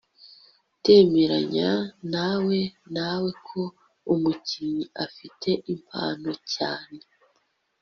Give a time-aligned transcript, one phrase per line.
[0.77, 1.69] Ndemeranya
[2.13, 2.57] nawe
[2.95, 3.61] nawe ko
[4.13, 6.99] umukinnyi afite impano cyane